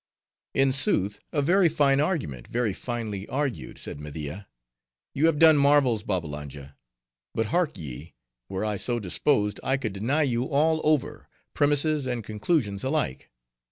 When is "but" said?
7.35-7.45